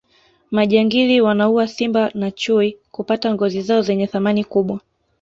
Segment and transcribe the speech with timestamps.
[0.51, 4.79] majangili wanaua simba na chui kupata ngozi zao zenye thamani kubwa